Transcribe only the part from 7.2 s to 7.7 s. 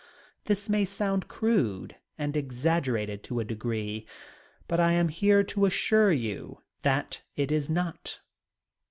it is